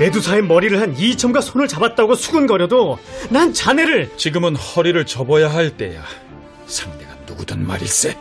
메두사의 0.00 0.42
머리를 0.44 0.80
한 0.80 0.96
이첨가 0.96 1.42
손을 1.42 1.68
잡았다고 1.68 2.14
수군거려도 2.14 2.98
난 3.28 3.52
자네를 3.52 4.10
지금은 4.16 4.56
허리를 4.56 5.04
접어야 5.04 5.52
할 5.52 5.76
때야. 5.76 6.02
상대가 6.66 7.14
누구든 7.26 7.66
말일세. 7.66 8.16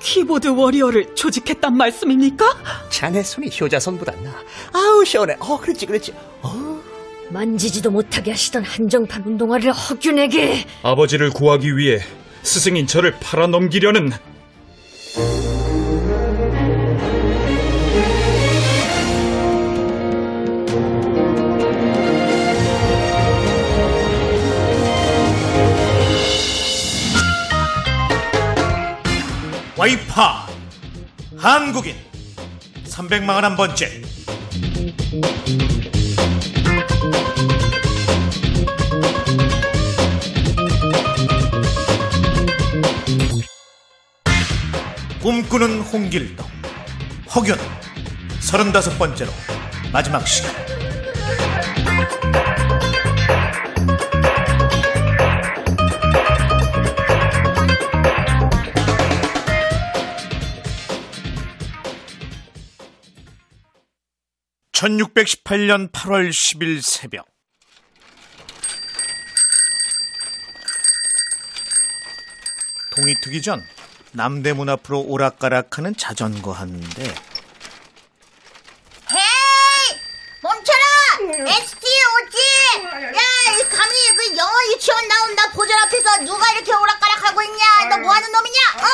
키보드 0.00 0.48
워리어를 0.48 1.14
조직했단 1.14 1.76
말씀입니까? 1.76 2.44
자네 2.90 3.22
손이 3.22 3.48
효자손보다 3.60 4.12
나. 4.22 4.34
아우 4.72 5.04
시원해. 5.04 5.36
어 5.38 5.56
그렇지 5.60 5.86
그렇지. 5.86 6.12
어. 6.42 6.80
만지지도 7.28 7.92
못하게 7.92 8.32
하시던 8.32 8.64
한정판 8.64 9.22
운동화를 9.22 9.70
허균에게 9.70 10.64
아버지를 10.82 11.30
구하기 11.30 11.76
위해 11.76 12.00
스승인 12.42 12.88
저를 12.88 13.14
팔아넘기려는 13.20 14.10
와이파. 29.80 30.46
한국인. 31.38 31.96
300만 32.84 33.42
번째. 33.56 34.02
꿈꾸는 45.22 45.80
홍길동. 45.80 46.46
허균 47.34 47.56
35번째로 48.42 49.30
마지막 49.90 50.28
시간 50.28 50.52
(1618년 64.80 65.92
8월 65.92 66.30
10일) 66.30 66.80
새벽. 66.80 67.26
동이 72.90 73.14
트기 73.22 73.42
전 73.42 73.66
남대문 74.12 74.68
앞으로 74.70 75.00
오락가락하는 75.00 75.94
자전거 75.96 76.52
하는데 76.52 77.02
헤이! 79.12 80.00
멈춰라! 80.42 80.84
ST 81.46 81.86
오지! 81.86 82.38
야, 82.84 83.20
이 83.58 83.68
감히 83.68 83.94
그 84.16 84.36
영어 84.36 84.52
유치원 84.72 85.06
나온 85.06 85.34
나 85.34 85.50
보전 85.52 85.78
앞에서 85.78 86.24
누가 86.24 86.50
이렇게 86.52 86.72
오락가락하고 86.72 87.42
있냐? 87.42 87.84
너 87.90 87.98
뭐하는 87.98 88.32
놈이냐? 88.32 88.58
어? 88.76 88.84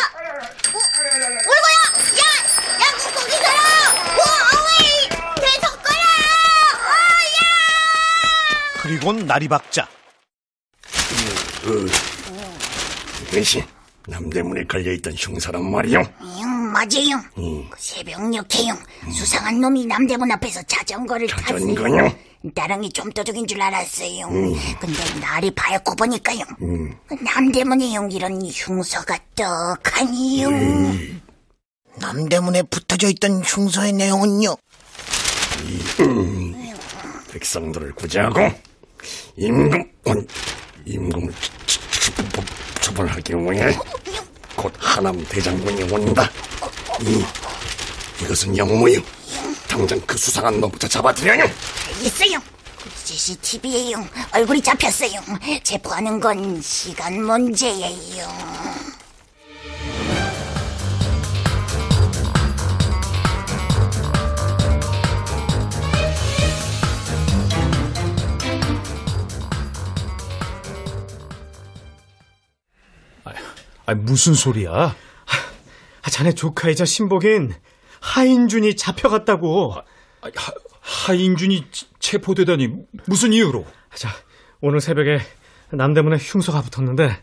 어? 0.75 0.79
어이구야! 1.47 1.79
야! 2.19 2.25
야, 2.83 2.85
너 2.99 3.11
거기 3.15 3.31
서라! 3.31 3.61
어, 4.19 4.23
어웨이! 4.53 5.09
계속 5.41 5.83
꺼라! 5.83 6.05
어, 8.85 8.89
야! 9.07 9.13
그리곤 9.13 9.27
나리박자 9.27 9.89
대신 13.31 13.63
남대문에 14.09 14.65
걸려있던 14.65 15.15
흉사란 15.15 15.71
말이요. 15.71 16.01
응, 16.21 16.73
맞아요. 16.73 17.23
그 17.35 17.77
새벽 17.79 18.35
역해용 18.35 18.77
수상한 19.13 19.61
놈이 19.61 19.87
남대문 19.87 20.31
앞에서 20.33 20.63
자전거를 20.63 21.29
탔어요. 21.29 21.59
자전거요? 21.59 22.13
나랑이 22.55 22.91
좀도둑인 22.91 23.47
줄 23.47 23.63
알았어요. 23.63 24.29
근데 24.29 25.21
날이 25.21 25.51
밝고 25.53 25.95
보니까요. 25.97 26.45
그 27.07 27.15
남대문에 27.15 27.95
용 27.95 28.11
이런 28.11 28.41
흉서가 28.43 29.19
떡하니요. 29.35 30.51
남대문에 31.97 32.63
붙어져 32.65 33.09
있던 33.11 33.43
흉서의 33.43 33.93
내용은요. 33.93 34.57
백성들을 37.33 37.93
구제하고 37.95 38.66
임금, 39.37 39.85
아니, 40.07 40.27
임금을 40.85 41.33
처벌할 42.81 43.21
경우에 43.23 43.77
곧 44.55 44.73
하남 44.79 45.25
대장군이 45.29 45.83
온다. 45.93 46.31
이, 47.03 47.25
이것은 48.23 48.57
영무요. 48.57 49.01
당장 49.69 50.01
그 50.07 50.17
수상한 50.17 50.61
놈부터 50.61 50.89
잡아들여요. 50.89 51.45
있어요. 52.03 52.39
CCTV에요. 53.05 54.05
얼굴이 54.33 54.63
잡혔어요. 54.63 55.21
체포하는 55.63 56.19
건 56.21 56.61
시간 56.63 57.23
문제예요. 57.23 58.27
아 73.87 73.95
무슨 73.95 74.35
소리야? 74.35 74.73
아, 76.03 76.11
자네 76.11 76.33
조카이자 76.33 76.85
신복인 76.85 77.55
하인준이 78.01 78.77
잡혀갔다고. 78.77 79.75
아, 80.23 80.29
하, 80.35 80.53
하인준이 80.81 81.67
치- 81.71 81.87
체포되다니 81.99 82.69
무슨 83.07 83.33
이유로? 83.33 83.67
자, 83.95 84.09
오늘 84.61 84.81
새벽에 84.81 85.21
남대문에 85.71 86.17
흉서가 86.17 86.63
붙었는데 86.63 87.23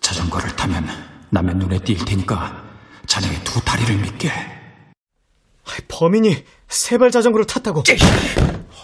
자전거를 0.00 0.54
타면 0.56 0.86
남의 1.30 1.54
눈에 1.56 1.78
띌 1.78 2.06
테니까 2.06 2.62
자네의 3.06 3.42
두 3.44 3.60
다리를 3.64 3.96
믿게. 3.96 4.30
아, 4.30 5.70
범인이 5.88 6.44
세발 6.68 7.10
자전거를 7.10 7.46
탔다고. 7.46 7.82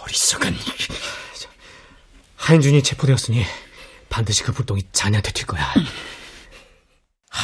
어리석은 0.03 0.55
하인준이 2.37 2.81
체포되었으니 2.81 3.45
반드시 4.09 4.43
그 4.43 4.51
불똥이 4.51 4.81
자네한테 4.91 5.31
튈 5.31 5.45
거야. 5.45 5.71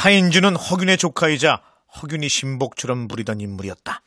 하인주는 0.02 0.54
허균의 0.54 0.96
조카이자 0.96 1.60
허균이 2.00 2.28
신복처럼 2.28 3.08
부리던 3.08 3.40
인물이었다. 3.40 4.02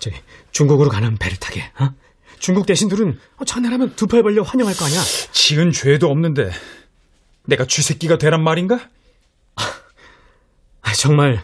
저기 0.00 0.16
중국으로 0.52 0.90
가는 0.90 1.16
배를 1.16 1.38
타게. 1.38 1.62
어? 1.80 1.90
중국 2.38 2.66
대신들은 2.66 3.18
어, 3.38 3.44
자네라면 3.46 3.96
두 3.96 4.06
팔 4.06 4.22
벌려 4.22 4.42
환영할 4.42 4.76
거 4.76 4.84
아니야. 4.84 5.00
지은 5.32 5.72
죄도 5.72 6.10
없는데 6.10 6.50
내가 7.46 7.64
쥐새끼가 7.64 8.18
되란 8.18 8.42
말인가? 8.44 8.80
아, 9.56 10.92
정말 10.92 11.42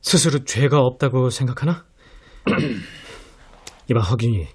스스로 0.00 0.44
죄가 0.44 0.78
없다고 0.80 1.30
생각하나? 1.30 1.84
이봐 3.90 4.00
허균이, 4.00 4.46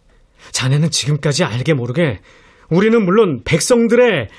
자네는 0.52 0.90
지금까지 0.90 1.44
알게 1.44 1.74
모르게 1.74 2.22
우리는 2.70 3.04
물론 3.04 3.44
백성들의 3.44 4.30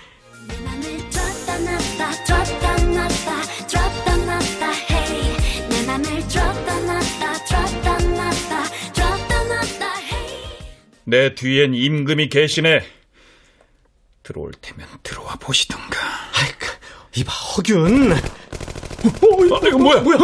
내 11.09 11.35
뒤엔 11.35 11.73
임금이 11.73 12.29
계시네. 12.29 12.83
들어올 14.23 14.53
테면 14.61 14.87
들어와 15.03 15.37
보시던가. 15.37 15.99
아이고, 16.35 16.67
이봐 17.17 17.33
허균. 17.33 18.13
아, 18.13 18.19
이거 19.67 19.79
뭐야? 19.79 20.01
뭐야? 20.03 20.19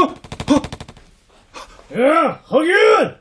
야 1.97 2.33
허균, 2.51 3.17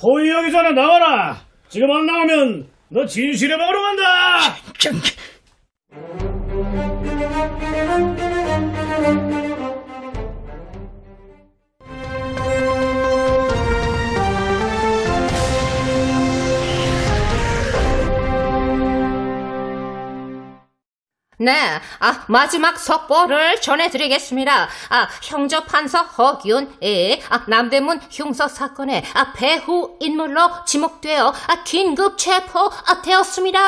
포위 0.00 0.30
여기 0.30 0.50
전에 0.50 0.70
나와라. 0.70 1.44
지금 1.68 1.90
안 1.90 2.06
나오면 2.06 2.70
너 2.88 3.04
진실의 3.04 3.58
먹으러 3.58 3.82
간다. 3.82 4.56
네, 21.44 21.78
아, 21.98 22.24
마지막 22.28 22.78
속보를 22.78 23.60
전해드리겠습니다. 23.60 24.68
아, 24.88 25.08
형조판서 25.22 26.00
허균이 26.02 27.22
아, 27.28 27.44
남대문 27.48 28.00
흉서 28.10 28.48
사건의 28.48 29.04
아, 29.12 29.34
배후 29.34 29.98
인물로 30.00 30.64
지목되어 30.64 31.28
아, 31.48 31.62
긴급 31.64 32.16
체포되었습니다. 32.16 33.58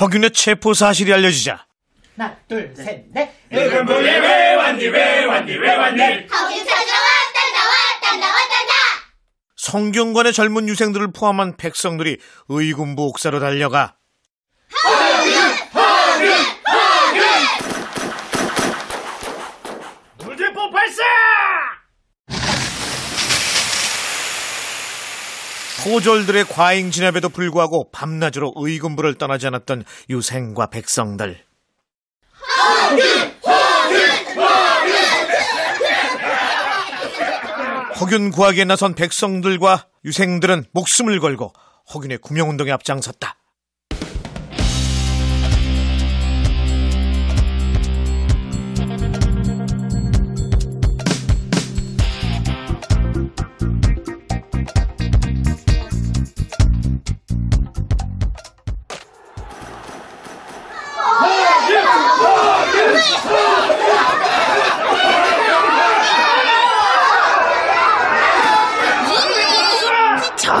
허균의 0.00 0.32
체포 0.32 0.74
사실이 0.74 1.12
알려지자 1.12 1.66
하나 2.18 2.34
둘 2.48 2.74
셋 2.76 3.06
넷. 3.12 3.30
거기 6.26 6.58
찾아왔다 6.64 7.38
나왔다 7.52 8.16
나왔다 8.16 8.64
나 8.66 8.72
성균관의 9.56 10.32
젊은 10.32 10.68
유생들을 10.68 11.12
포함한 11.12 11.56
백성들이 11.58 12.18
의군부 12.48 13.04
옥사로 13.08 13.38
달려가 13.38 13.94
물대포 20.24 20.70
발사! 20.92 21.02
포졸들의 25.82 26.44
과잉 26.44 26.90
진압에도 26.90 27.28
불구하고 27.28 27.90
밤낮으로 27.90 28.52
의군부를 28.54 29.14
떠나지 29.14 29.48
않았던 29.48 29.84
유생과 30.10 30.66
백성들. 30.66 31.44
허균 38.00 38.30
구하기에 38.30 38.64
나선 38.64 38.94
백성들과 38.94 39.86
유생들은 40.04 40.66
목숨을 40.72 41.20
걸고 41.20 41.52
허균의 41.94 42.18
구명운동에 42.18 42.70
앞장섰다. 42.72 43.41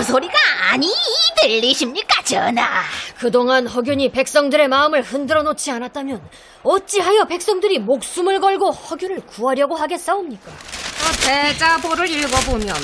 소리가 0.02 0.34
아니 0.70 0.88
들리십니까 1.40 2.22
전하? 2.22 2.82
그동안 3.18 3.66
허균이 3.66 4.12
백성들의 4.12 4.68
마음을 4.68 5.02
흔들어 5.02 5.42
놓지 5.42 5.70
않았다면 5.70 6.22
어찌하여 6.62 7.24
백성들이 7.26 7.78
목숨을 7.80 8.40
걸고 8.40 8.70
허균을 8.70 9.26
구하려고 9.26 9.76
하겠사옵니까? 9.76 10.50
아, 10.50 11.26
대자보를 11.26 12.08
읽어보면 12.08 12.74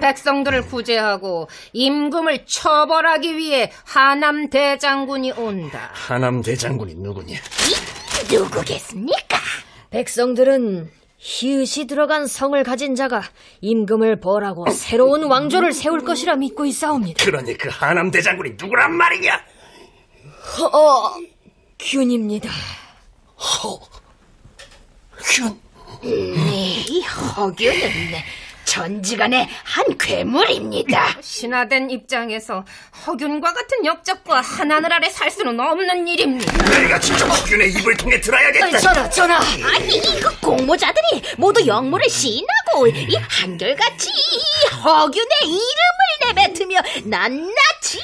백성들을 0.00 0.66
구제하고 0.66 1.48
임금을 1.72 2.44
처벌하기 2.46 3.36
위해 3.36 3.72
하남 3.84 4.50
대장군이 4.50 5.32
온다. 5.32 5.90
하남 5.92 6.42
대장군이 6.42 6.94
누구냐? 6.96 7.38
누구겠습니까? 8.30 9.38
백성들은 9.90 10.90
히읗이 11.18 11.86
들어간 11.86 12.26
성을 12.26 12.62
가진 12.62 12.94
자가 12.94 13.22
임금을 13.60 14.20
벌하고 14.20 14.70
새로운 14.70 15.24
왕조를 15.24 15.72
세울 15.72 16.04
것이라 16.04 16.36
믿고 16.36 16.66
있사옵니다. 16.66 17.24
그러니 17.24 17.56
그 17.56 17.68
하남 17.70 18.10
대장군이 18.10 18.50
누구란 18.58 18.92
말이냐? 18.94 19.34
어, 20.72 21.14
균입니다. 21.78 22.50
균. 25.24 25.60
네, 26.02 26.84
이 26.88 27.02
허균은 27.02 27.90
전지간의 28.76 29.48
한 29.64 29.96
괴물입니다. 29.96 31.16
신하된 31.22 31.88
입장에서 31.88 32.62
허균과 33.06 33.54
같은 33.54 33.86
역적과 33.86 34.42
하나늘 34.42 34.92
아래 34.92 35.08
살 35.08 35.30
수는 35.30 35.58
없는 35.58 36.06
일입니다. 36.06 36.52
내가 36.78 37.00
직접 37.00 37.24
허균의 37.24 37.70
입을 37.72 37.96
통해 37.96 38.20
들어야겠다. 38.20 38.78
전하, 38.78 39.08
전하! 39.08 39.36
아니 39.38 39.96
이거 39.96 40.30
공모자들이 40.42 41.22
모두 41.38 41.66
영모를 41.66 42.06
시인하고 42.10 42.86
이 42.88 43.16
한결같이 43.16 44.10
이 44.10 44.74
허균의 44.84 45.28
이름을 45.44 46.34
내뱉으며 46.34 46.80
낱낱이 47.06 47.98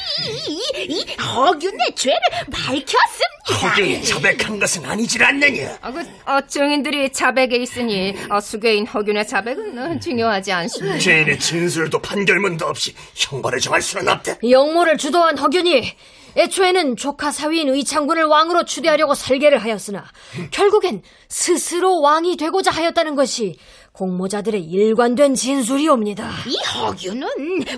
이 0.89 1.05
허균의 1.21 1.95
죄를 1.95 2.19
밝혔습니다. 2.51 3.33
허균이 3.63 4.05
자백한 4.05 4.59
것은 4.59 4.85
아니질 4.87 5.23
않느냐? 5.23 5.77
아, 5.83 5.91
그, 5.91 6.01
어, 6.25 6.41
증인들이 6.47 7.13
자백에 7.13 7.57
있으니 7.57 8.15
어, 8.31 8.41
수괴인 8.41 8.87
허균의 8.87 9.27
자백은 9.27 9.79
어, 9.79 10.01
중요하지 10.01 10.53
않 10.53 10.62
습니다. 10.69 10.99
죄인의 10.99 11.39
진술도 11.39 12.01
판결문도 12.01 12.67
없이 12.67 12.95
형벌을 13.15 13.61
정할 13.61 13.83
수는 13.83 14.09
없다. 14.09 14.37
영모를 14.49 14.99
주도한 14.99 15.39
허균이 15.39 15.97
애초에는 16.37 16.97
조카 16.97 17.31
사위인 17.31 17.69
의창군을 17.69 18.25
왕으로 18.25 18.65
추대하려고 18.65 19.15
설계를 19.15 19.59
하였으나 19.59 20.05
결국엔 20.51 21.03
스스로 21.29 22.01
왕이 22.01 22.37
되고자 22.39 22.71
하였다는 22.71 23.17
것이 23.17 23.59
공모자들의 23.93 24.63
일관된 24.63 25.35
진술이옵니다. 25.35 26.31
이 26.47 26.57
허균은 26.75 27.29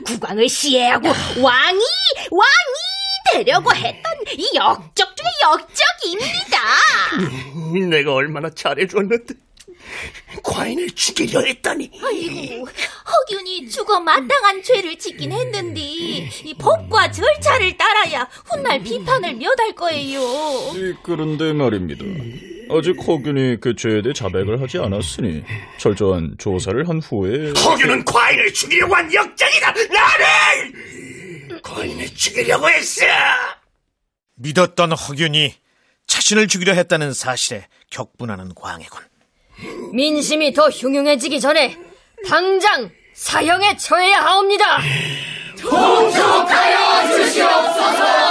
국왕을 0.04 0.48
시해하고 0.48 1.08
왕이 1.08 1.80
왕이 2.30 3.32
되려고 3.32 3.74
했던 3.74 4.12
이 4.36 4.48
역적 4.54 5.16
중의 5.16 5.32
역적입니다. 5.42 6.58
내가 7.90 8.14
얼마나 8.14 8.50
잘해줬는데 8.50 9.34
과인을 10.42 10.90
죽이려 10.90 11.40
했다니. 11.40 11.90
아이고, 12.02 12.66
허균이 12.66 13.68
죽어 13.68 14.00
마땅한 14.00 14.62
죄를 14.62 14.98
짓긴 14.98 15.32
했는데 15.32 15.80
이 15.80 16.54
법과 16.58 17.10
절차를 17.10 17.76
따라야 17.76 18.28
훗날 18.46 18.82
비판을 18.82 19.34
면할 19.34 19.72
거예요. 19.74 20.20
그런데 21.02 21.52
말입니다. 21.52 22.04
아직 22.70 22.96
허균이 23.06 23.58
그 23.60 23.76
죄에 23.76 24.02
대해 24.02 24.12
자백을 24.14 24.60
하지 24.60 24.78
않았으니 24.78 25.44
철저한 25.78 26.36
조사를 26.38 26.88
한 26.88 27.00
후에 27.00 27.50
허균은 27.50 28.04
과인을 28.04 28.52
죽이려고 28.54 28.94
한 28.94 29.12
역적이다. 29.12 29.72
나를 29.72 31.62
과인을 31.62 32.06
죽이려고 32.14 32.68
했어. 32.70 33.04
믿었던 34.36 34.92
허균이 34.92 35.54
자신을 36.06 36.48
죽이려 36.48 36.72
했다는 36.74 37.12
사실에 37.12 37.66
격분하는 37.90 38.54
광해군. 38.54 39.02
민심이 39.92 40.52
더 40.52 40.68
흉흉해지기 40.68 41.40
전에 41.40 41.76
당장 42.28 42.90
사형에 43.14 43.76
처해야 43.76 44.20
하옵니다. 44.20 44.80
통촉하여 45.60 47.08
주시옵소서. 47.12 48.23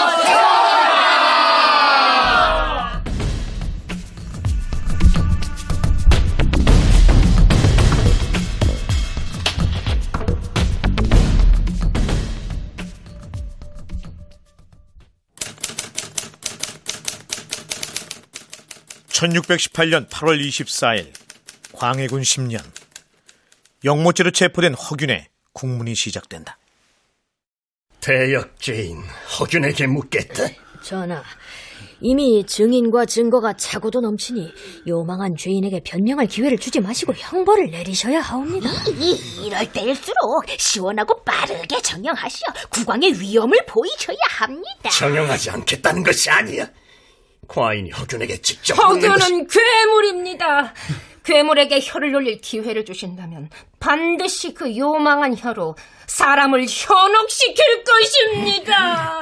(1618년 19.23 20.09
8월 20.09 20.45
24일) 20.45 21.13
광해군 21.71 22.21
10년 22.21 22.61
영모죄로 23.85 24.31
체포된 24.31 24.73
허균의 24.73 25.27
국문이 25.53 25.95
시작된다. 25.95 26.57
대역죄인 28.01 29.01
허균에게 29.39 29.87
묻겠다. 29.87 30.47
전하, 30.81 31.23
이미 32.01 32.45
증인과 32.45 33.06
증거가 33.06 33.53
차고도 33.53 34.01
넘치니 34.01 34.51
요망한 34.87 35.37
죄인에게 35.37 35.80
변명할 35.85 36.27
기회를 36.27 36.57
주지 36.57 36.81
마시고 36.81 37.13
형벌을 37.13 37.71
내리셔야 37.71 38.19
하옵니다. 38.19 38.69
이, 38.99 39.45
이럴 39.45 39.71
때일수록 39.71 40.45
시원하고 40.57 41.23
빠르게 41.23 41.81
정형하시어 41.81 42.47
국왕의 42.71 43.21
위엄을 43.21 43.57
보이셔야 43.68 44.18
합니다. 44.37 44.89
정형하지 44.89 45.51
않겠다는 45.51 46.03
것이 46.03 46.30
아니야. 46.30 46.68
과인이 47.47 47.92
허균에게 47.92 48.42
직접 48.42 48.76
허균은 48.76 49.47
괴물입니다. 49.47 50.73
괴물에게 51.23 51.80
혀를 51.81 52.12
놀릴 52.12 52.42
기회를 52.42 52.85
주신다면 52.85 53.50
반드시 53.80 54.54
그 54.54 54.76
요망한 54.76 55.35
혀로 55.38 55.76
사람을 56.07 56.66
현혹시킬 56.68 57.83
것입니다. 57.83 59.14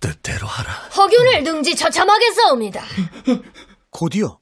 뜻대로 0.00 0.46
하라. 0.46 0.70
허균을 0.96 1.42
능지 1.42 1.74
처참하겠사옵니다. 1.76 2.82
곧이어 3.90 4.38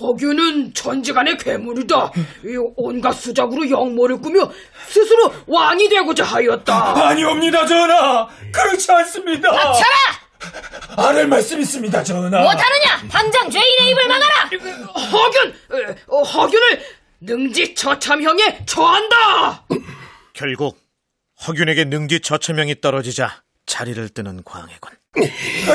허균은 0.00 0.74
전지간의 0.74 1.38
괴물이다. 1.38 2.12
이 2.44 2.56
온갖 2.76 3.12
수작으로 3.12 3.68
영모를 3.70 4.18
꾸며 4.20 4.50
스스로 4.88 5.32
왕이 5.46 5.88
되고자 5.88 6.24
하였다. 6.24 7.08
아니옵니다, 7.08 7.66
전하. 7.66 8.28
그렇지 8.52 8.92
않습니다. 8.92 9.50
닥쳐라! 9.50 9.86
아를 11.08 11.26
말씀 11.26 11.60
있습니다, 11.60 12.02
전하. 12.02 12.40
못하느냐? 12.42 13.08
당장 13.10 13.48
죄인의 13.50 13.90
입을 13.90 14.06
막아라! 14.08 14.50
허균, 15.12 15.48
에, 15.72 15.96
어, 16.08 16.22
허균을 16.22 16.80
능지 17.20 17.74
처참형에 17.74 18.64
처한다. 18.66 19.64
결국 20.34 20.78
허균에게 21.46 21.84
능지 21.86 22.20
처참형이 22.20 22.80
떨어지자 22.82 23.42
자리를 23.66 24.08
뜨는 24.10 24.42
광해군. 24.44 24.92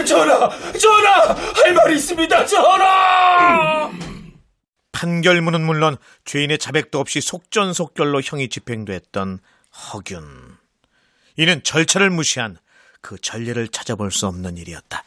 전하, 0.05 0.50
전하, 0.77 1.33
할 1.63 1.74
말이 1.74 1.95
있습니다, 1.95 2.45
전하. 2.45 3.91
판결문은 4.91 5.62
물론 5.62 5.98
죄인의 6.25 6.57
자백도 6.57 7.00
없이 7.00 7.21
속전속결로 7.21 8.21
형이 8.21 8.50
집행됐던 8.50 9.39
허균. 9.93 10.57
이는 11.38 11.63
절차를 11.63 12.10
무시한 12.10 12.57
그 13.01 13.17
전례를 13.19 13.67
찾아볼 13.69 14.12
수 14.12 14.27
없는 14.27 14.57
일이었다. 14.57 15.03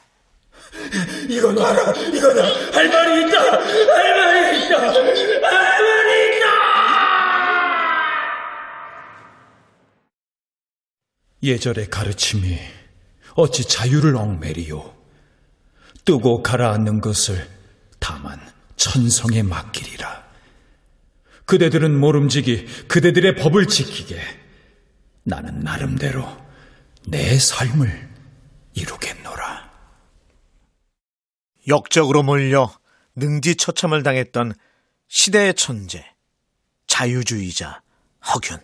놔라, 1.53 1.93
이거 2.12 2.33
놔. 2.33 2.43
할 2.73 2.88
말이 2.88 3.29
있다, 3.29 3.41
할 3.41 4.17
말이 4.17 4.64
있다, 4.67 4.81
할 4.81 4.93
말이 4.93 5.37
있다. 5.37 6.03
예절의 11.45 11.91
가르침이 11.91 12.59
어찌 13.35 13.65
자유를 13.65 14.17
얽매리요. 14.17 14.95
뜨고 16.05 16.43
가라앉는 16.43 17.01
것을 17.01 17.49
다만 17.99 18.41
천성에 18.77 19.43
맡기리라. 19.43 20.25
그대들은 21.47 21.99
모름지기 21.99 22.87
그대들의 22.89 23.37
법을 23.37 23.67
지키게 23.67 24.19
나는 25.25 25.61
나름대로 25.61 26.27
내 27.07 27.39
삶을 27.39 28.09
이루겠노라. 28.75 29.73
역적으로 31.69 32.23
몰려 32.23 32.75
능지처참을 33.17 34.03
당했던 34.03 34.55
시대의 35.09 35.55
천재, 35.55 36.05
자유주의자 36.87 37.83
허균. 38.35 38.59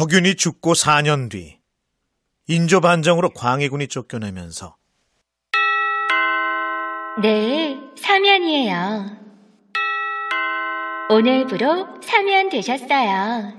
허균이 0.00 0.36
죽고 0.36 0.72
4년 0.72 1.30
뒤 1.30 1.58
인조 2.46 2.80
반정으로 2.80 3.34
광해군이 3.34 3.88
쫓겨나면서 3.88 4.78
네, 7.20 7.78
사면이에요. 8.00 9.18
오늘부로 11.10 12.00
사면되셨어요. 12.02 13.52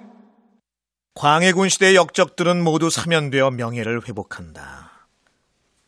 광해군 1.14 1.70
시대의 1.70 1.96
역적들은 1.96 2.64
모두 2.64 2.90
사면되어 2.90 3.52
명예를 3.52 4.08
회복한다. 4.08 5.08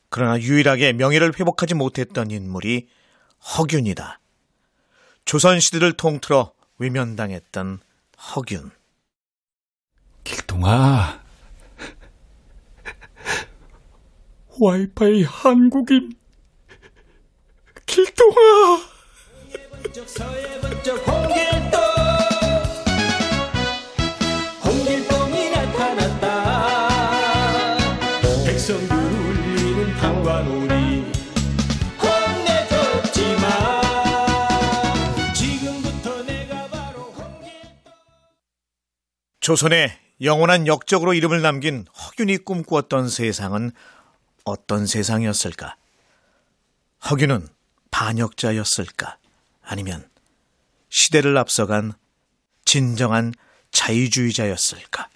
그러나 0.10 0.39
유일하게 0.39 0.93
명예를 0.93 1.33
회복하지 1.39 1.74
못했던 1.74 2.29
인물이 2.29 2.89
허균이다. 3.57 4.19
조선시대를 5.25 5.93
통틀어 5.93 6.53
외면당했던 6.77 7.79
허균. 8.36 8.69
길동아, 10.24 11.22
와이파이 14.60 15.24
한국인 15.24 16.13
길동아. 17.86 18.94
조선의 39.44 40.02
영원한 40.22 40.67
역적으로 40.67 41.13
이름을 41.13 41.41
남긴 41.41 41.86
허균이 41.98 42.38
꿈꾸었던 42.39 43.10
세상은 43.10 43.72
어떤 44.46 44.86
세상이었을까? 44.86 45.75
허균은 47.10 47.48
반역자였을까? 47.91 49.17
아니면 49.62 50.10
시대를 50.89 51.38
앞서간 51.38 51.93
진정한 52.65 53.34
자유주의자였을까? 53.72 55.10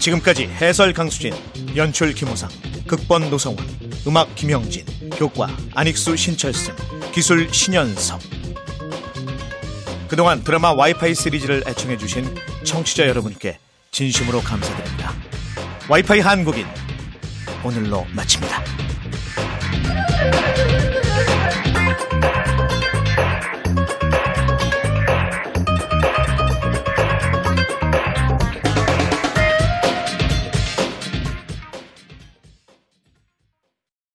지금까지 0.00 0.44
해설 0.44 0.94
강수진, 0.94 1.34
연출 1.76 2.14
김호상, 2.14 2.48
극본 2.86 3.28
노성원, 3.28 3.64
음악 4.06 4.34
김영진, 4.34 4.86
효과 5.20 5.48
안익수 5.74 6.16
신철승, 6.16 6.74
기술 7.12 7.52
신현섭. 7.52 8.18
그동안 10.08 10.42
드라마 10.42 10.72
와이파이 10.72 11.14
시리즈를 11.14 11.62
애청해주신 11.66 12.34
청취자 12.64 13.06
여러분께 13.06 13.58
진심으로 13.90 14.40
감사드립니다. 14.40 15.12
와이파이 15.88 16.20
한국인 16.20 16.66
오늘로 17.62 18.06
마칩니다. 18.12 18.64